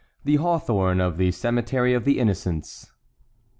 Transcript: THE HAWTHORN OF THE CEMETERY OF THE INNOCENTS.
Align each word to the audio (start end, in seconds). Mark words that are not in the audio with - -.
THE 0.23 0.37
HAWTHORN 0.37 0.99
OF 0.99 1.17
THE 1.19 1.29
CEMETERY 1.29 1.93
OF 1.93 2.05
THE 2.05 2.17
INNOCENTS. 2.17 2.91